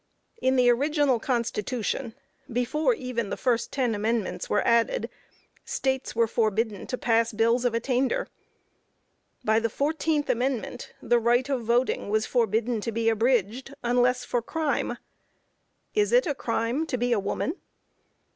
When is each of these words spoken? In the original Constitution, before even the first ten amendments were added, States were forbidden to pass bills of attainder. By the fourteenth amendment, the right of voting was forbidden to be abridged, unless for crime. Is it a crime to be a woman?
In 0.41 0.55
the 0.55 0.67
original 0.67 1.19
Constitution, 1.19 2.15
before 2.51 2.95
even 2.95 3.29
the 3.29 3.37
first 3.37 3.71
ten 3.71 3.93
amendments 3.93 4.49
were 4.49 4.65
added, 4.65 5.11
States 5.63 6.15
were 6.15 6.25
forbidden 6.25 6.87
to 6.87 6.97
pass 6.97 7.31
bills 7.31 7.65
of 7.65 7.75
attainder. 7.75 8.27
By 9.43 9.59
the 9.59 9.69
fourteenth 9.69 10.27
amendment, 10.27 10.91
the 11.03 11.19
right 11.19 11.47
of 11.49 11.61
voting 11.65 12.09
was 12.09 12.25
forbidden 12.25 12.81
to 12.81 12.91
be 12.91 13.09
abridged, 13.09 13.75
unless 13.83 14.25
for 14.25 14.41
crime. 14.41 14.97
Is 15.93 16.11
it 16.11 16.25
a 16.25 16.33
crime 16.33 16.87
to 16.87 16.97
be 16.97 17.13
a 17.13 17.19
woman? 17.19 17.57